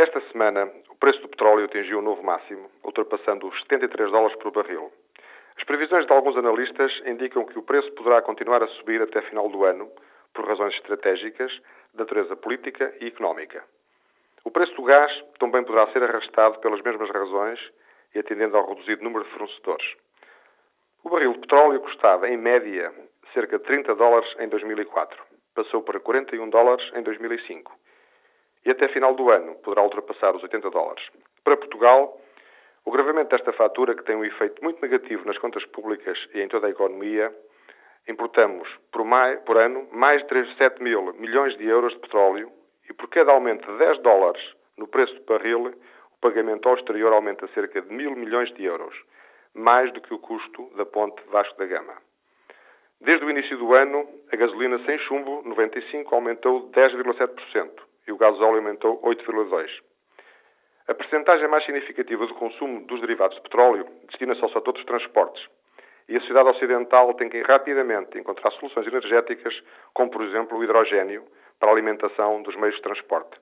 Esta 0.00 0.18
semana, 0.32 0.66
o 0.88 0.94
preço 0.94 1.20
do 1.20 1.28
petróleo 1.28 1.66
atingiu 1.66 1.98
um 1.98 2.02
novo 2.02 2.22
máximo, 2.22 2.70
ultrapassando 2.82 3.46
os 3.46 3.60
73 3.64 4.10
dólares 4.10 4.34
por 4.38 4.50
barril. 4.50 4.90
As 5.58 5.64
previsões 5.64 6.06
de 6.06 6.12
alguns 6.14 6.38
analistas 6.38 6.90
indicam 7.04 7.44
que 7.44 7.58
o 7.58 7.62
preço 7.62 7.92
poderá 7.92 8.22
continuar 8.22 8.62
a 8.62 8.68
subir 8.68 9.02
até 9.02 9.20
final 9.20 9.50
do 9.50 9.62
ano, 9.62 9.92
por 10.32 10.48
razões 10.48 10.72
estratégicas, 10.76 11.52
de 11.52 11.98
natureza 11.98 12.34
política 12.34 12.90
e 12.98 13.08
económica. 13.08 13.62
O 14.42 14.50
preço 14.50 14.74
do 14.74 14.84
gás 14.84 15.12
também 15.38 15.62
poderá 15.64 15.86
ser 15.92 16.02
arrastado 16.02 16.58
pelas 16.60 16.80
mesmas 16.80 17.10
razões 17.10 17.60
e 18.14 18.20
atendendo 18.20 18.56
ao 18.56 18.70
reduzido 18.70 19.04
número 19.04 19.24
de 19.24 19.30
fornecedores. 19.32 19.96
O 21.04 21.10
barril 21.10 21.34
de 21.34 21.40
petróleo 21.40 21.78
custava, 21.78 22.26
em 22.26 22.38
média, 22.38 22.90
cerca 23.34 23.58
de 23.58 23.64
30 23.64 23.94
dólares 23.96 24.34
em 24.38 24.48
2004. 24.48 25.22
Passou 25.54 25.82
para 25.82 26.00
41 26.00 26.48
dólares 26.48 26.90
em 26.94 27.02
2005 27.02 27.70
e 28.64 28.70
até 28.70 28.88
final 28.88 29.14
do 29.14 29.30
ano 29.30 29.54
poderá 29.56 29.82
ultrapassar 29.82 30.34
os 30.34 30.42
80 30.42 30.70
dólares. 30.70 31.04
Para 31.44 31.56
Portugal, 31.56 32.20
o 32.84 32.90
gravamento 32.90 33.30
desta 33.30 33.52
fatura, 33.52 33.94
que 33.94 34.04
tem 34.04 34.16
um 34.16 34.24
efeito 34.24 34.62
muito 34.62 34.80
negativo 34.80 35.26
nas 35.26 35.38
contas 35.38 35.64
públicas 35.66 36.18
e 36.34 36.40
em 36.40 36.48
toda 36.48 36.66
a 36.66 36.70
economia, 36.70 37.34
importamos 38.08 38.68
por, 38.92 39.04
mais, 39.04 39.40
por 39.40 39.56
ano 39.56 39.88
mais 39.92 40.22
de 40.22 40.28
37 40.28 40.82
mil 40.82 41.12
milhões 41.14 41.56
de 41.56 41.66
euros 41.66 41.92
de 41.92 41.98
petróleo 42.00 42.50
e 42.88 42.92
por 42.92 43.08
cada 43.08 43.32
aumento 43.32 43.70
de 43.70 43.78
10 43.78 44.02
dólares 44.02 44.42
no 44.76 44.88
preço 44.88 45.14
do 45.14 45.24
barril, 45.24 45.66
o 45.68 46.20
pagamento 46.20 46.68
ao 46.68 46.74
exterior 46.74 47.12
aumenta 47.12 47.46
cerca 47.48 47.82
de 47.82 47.92
mil 47.92 48.16
milhões 48.16 48.52
de 48.54 48.64
euros, 48.64 48.94
mais 49.54 49.92
do 49.92 50.00
que 50.00 50.14
o 50.14 50.18
custo 50.18 50.70
da 50.76 50.86
ponte 50.86 51.22
Vasco 51.28 51.58
da 51.58 51.66
Gama. 51.66 51.94
Desde 53.00 53.24
o 53.24 53.30
início 53.30 53.56
do 53.58 53.74
ano, 53.74 54.08
a 54.32 54.36
gasolina 54.36 54.78
sem 54.84 54.98
chumbo 55.00 55.42
95 55.44 56.14
aumentou 56.14 56.70
10,7% 56.70 57.89
e 58.10 58.12
o 58.12 58.16
gasóleo 58.16 58.56
aumentou 58.56 59.00
8,2%. 59.02 59.68
A 60.88 60.94
percentagem 60.94 61.46
mais 61.46 61.64
significativa 61.64 62.26
do 62.26 62.34
consumo 62.34 62.84
dos 62.84 63.00
derivados 63.00 63.36
de 63.36 63.42
petróleo 63.42 63.86
destina-se 64.08 64.42
ao 64.42 64.50
setor 64.50 64.72
dos 64.72 64.84
transportes. 64.84 65.46
E 66.08 66.16
a 66.16 66.20
sociedade 66.20 66.48
ocidental 66.48 67.14
tem 67.14 67.28
que 67.28 67.40
rapidamente 67.42 68.18
encontrar 68.18 68.50
soluções 68.52 68.88
energéticas, 68.88 69.54
como 69.94 70.10
por 70.10 70.22
exemplo 70.22 70.58
o 70.58 70.64
hidrogênio, 70.64 71.24
para 71.60 71.68
a 71.68 71.72
alimentação 71.72 72.42
dos 72.42 72.56
meios 72.56 72.74
de 72.74 72.82
transporte. 72.82 73.38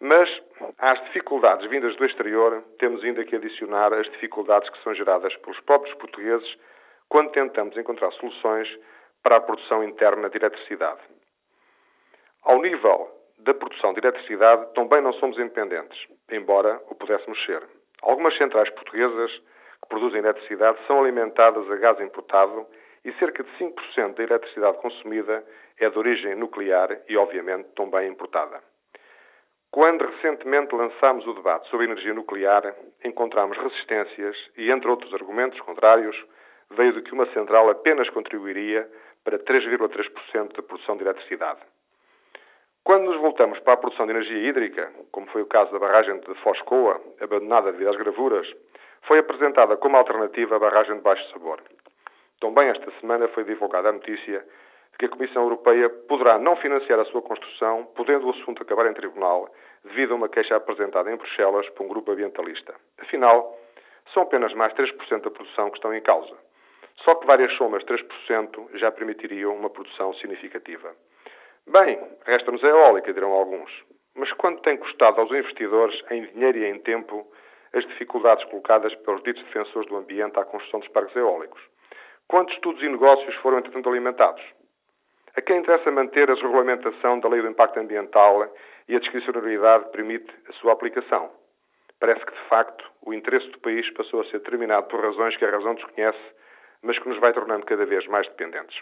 Mas 0.00 0.28
às 0.78 1.00
dificuldades 1.04 1.70
vindas 1.70 1.94
do 1.94 2.04
exterior, 2.04 2.64
temos 2.80 3.04
ainda 3.04 3.24
que 3.24 3.36
adicionar 3.36 3.94
as 3.94 4.10
dificuldades 4.10 4.68
que 4.70 4.82
são 4.82 4.92
geradas 4.94 5.36
pelos 5.36 5.60
próprios 5.60 5.94
portugueses 5.98 6.56
quando 7.08 7.30
tentamos 7.30 7.76
encontrar 7.76 8.10
soluções 8.14 8.68
para 9.22 9.36
a 9.36 9.40
produção 9.40 9.84
interna 9.84 10.28
de 10.28 10.36
eletricidade. 10.36 11.00
Ao 12.42 12.60
nível 12.60 13.13
da 13.38 13.54
produção 13.54 13.92
de 13.92 14.00
eletricidade 14.00 14.72
também 14.74 15.00
não 15.00 15.12
somos 15.14 15.38
independentes, 15.38 15.98
embora 16.30 16.80
o 16.88 16.94
pudéssemos 16.94 17.42
ser. 17.44 17.62
Algumas 18.02 18.36
centrais 18.36 18.70
portuguesas 18.70 19.30
que 19.82 19.88
produzem 19.88 20.20
eletricidade 20.20 20.78
são 20.86 21.00
alimentadas 21.00 21.70
a 21.70 21.76
gás 21.76 22.00
importado 22.00 22.66
e 23.04 23.12
cerca 23.14 23.42
de 23.42 23.50
5% 23.58 24.14
da 24.14 24.22
eletricidade 24.22 24.78
consumida 24.78 25.44
é 25.78 25.90
de 25.90 25.98
origem 25.98 26.34
nuclear 26.34 26.98
e, 27.08 27.16
obviamente, 27.16 27.68
também 27.74 28.08
importada. 28.08 28.62
Quando 29.70 30.06
recentemente 30.06 30.74
lançámos 30.74 31.26
o 31.26 31.34
debate 31.34 31.68
sobre 31.68 31.86
energia 31.86 32.14
nuclear, 32.14 32.74
encontramos 33.04 33.58
resistências 33.58 34.36
e, 34.56 34.70
entre 34.70 34.88
outros 34.88 35.12
argumentos 35.12 35.60
contrários, 35.60 36.16
veio 36.70 36.92
de 36.92 37.02
que 37.02 37.12
uma 37.12 37.26
central 37.32 37.68
apenas 37.68 38.08
contribuiria 38.10 38.88
para 39.24 39.38
3,3% 39.38 40.54
da 40.54 40.62
produção 40.62 40.96
de 40.96 41.02
eletricidade. 41.02 41.60
Quando 42.84 43.06
nos 43.06 43.16
voltamos 43.18 43.58
para 43.60 43.72
a 43.72 43.76
produção 43.78 44.04
de 44.04 44.12
energia 44.12 44.46
hídrica, 44.46 44.92
como 45.10 45.26
foi 45.28 45.40
o 45.40 45.46
caso 45.46 45.72
da 45.72 45.78
barragem 45.78 46.20
de 46.20 46.34
Foscoa, 46.42 47.00
abandonada 47.18 47.72
devido 47.72 47.88
às 47.88 47.96
gravuras, 47.96 48.46
foi 49.08 49.18
apresentada 49.18 49.74
como 49.78 49.96
alternativa 49.96 50.56
a 50.56 50.58
barragem 50.58 50.96
de 50.96 51.00
baixo 51.00 51.26
sabor. 51.32 51.62
Também 52.40 52.68
esta 52.68 52.90
semana 53.00 53.26
foi 53.28 53.44
divulgada 53.44 53.88
a 53.88 53.92
notícia 53.92 54.40
de 54.92 54.98
que 54.98 55.06
a 55.06 55.08
Comissão 55.08 55.44
Europeia 55.44 55.88
poderá 55.88 56.38
não 56.38 56.56
financiar 56.56 57.00
a 57.00 57.06
sua 57.06 57.22
construção, 57.22 57.86
podendo 57.96 58.26
o 58.26 58.30
assunto 58.32 58.62
acabar 58.62 58.86
em 58.86 58.92
tribunal, 58.92 59.48
devido 59.82 60.12
a 60.12 60.16
uma 60.16 60.28
queixa 60.28 60.54
apresentada 60.54 61.10
em 61.10 61.16
Bruxelas 61.16 61.66
por 61.70 61.86
um 61.86 61.88
grupo 61.88 62.12
ambientalista. 62.12 62.74
Afinal, 62.98 63.58
são 64.12 64.24
apenas 64.24 64.52
mais 64.52 64.74
3% 64.74 65.22
da 65.22 65.30
produção 65.30 65.70
que 65.70 65.78
estão 65.78 65.94
em 65.94 66.02
causa. 66.02 66.36
Só 66.96 67.14
que 67.14 67.26
várias 67.26 67.50
somas 67.56 67.82
3% 67.84 68.76
já 68.78 68.92
permitiriam 68.92 69.54
uma 69.56 69.70
produção 69.70 70.12
significativa. 70.16 70.94
Bem, 71.66 71.98
resta-nos 72.26 72.62
a 72.62 72.68
eólica, 72.68 73.12
dirão 73.12 73.32
alguns. 73.32 73.70
Mas 74.14 74.30
quanto 74.34 74.62
tem 74.62 74.76
custado 74.76 75.20
aos 75.20 75.30
investidores, 75.30 75.98
em 76.10 76.24
dinheiro 76.26 76.58
e 76.58 76.66
em 76.66 76.78
tempo, 76.78 77.26
as 77.72 77.84
dificuldades 77.86 78.44
colocadas 78.44 78.94
pelos 78.96 79.22
ditos 79.22 79.42
defensores 79.44 79.88
do 79.88 79.96
ambiente 79.96 80.38
à 80.38 80.44
construção 80.44 80.80
dos 80.80 80.88
parques 80.90 81.16
eólicos? 81.16 81.60
Quantos 82.28 82.54
estudos 82.54 82.82
e 82.82 82.88
negócios 82.88 83.34
foram, 83.36 83.58
entretanto, 83.58 83.88
alimentados? 83.88 84.42
A 85.36 85.40
quem 85.40 85.58
interessa 85.58 85.90
manter 85.90 86.30
a 86.30 86.34
desregulamentação 86.34 87.18
da 87.18 87.28
lei 87.28 87.42
do 87.42 87.48
impacto 87.48 87.80
ambiental 87.80 88.54
e 88.86 88.94
a 88.94 89.00
discricionariedade 89.00 89.90
permite 89.90 90.32
a 90.48 90.52
sua 90.54 90.72
aplicação? 90.72 91.30
Parece 91.98 92.24
que, 92.24 92.32
de 92.32 92.48
facto, 92.48 92.84
o 93.02 93.12
interesse 93.12 93.48
do 93.48 93.58
país 93.58 93.90
passou 93.94 94.20
a 94.20 94.24
ser 94.26 94.38
determinado 94.38 94.86
por 94.86 95.00
razões 95.00 95.36
que 95.36 95.44
a 95.44 95.50
razão 95.50 95.74
desconhece, 95.74 96.20
mas 96.82 96.98
que 96.98 97.08
nos 97.08 97.18
vai 97.18 97.32
tornando 97.32 97.66
cada 97.66 97.84
vez 97.84 98.06
mais 98.06 98.28
dependentes. 98.28 98.80